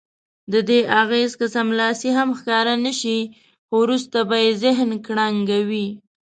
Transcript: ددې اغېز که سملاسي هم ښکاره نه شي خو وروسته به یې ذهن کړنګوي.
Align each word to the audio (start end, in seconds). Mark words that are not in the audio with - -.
ددې 0.53 0.79
اغېز 1.01 1.31
که 1.39 1.45
سملاسي 1.55 2.09
هم 2.17 2.29
ښکاره 2.39 2.75
نه 2.85 2.93
شي 2.99 3.19
خو 3.67 3.73
وروسته 3.83 4.17
به 4.29 4.37
یې 4.43 4.51
ذهن 4.63 4.89
کړنګوي. 5.05 5.87